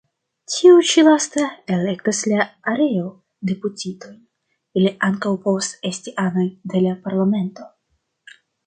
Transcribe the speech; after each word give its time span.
Tiu 0.51 0.77
ĉi 0.91 1.03
lasta 1.07 1.43
elektas 1.75 2.21
la 2.31 2.47
areo-deputitojn; 2.73 4.17
ili 4.81 4.97
ankaŭ 5.13 5.37
povas 5.49 5.73
esti 5.95 6.19
anoj 6.29 6.51
de 6.75 6.87
la 6.89 6.99
Parlamento. 7.07 7.71